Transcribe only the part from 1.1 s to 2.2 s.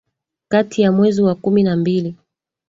wa kumi na mbili